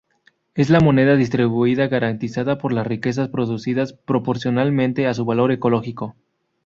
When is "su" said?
5.13-5.25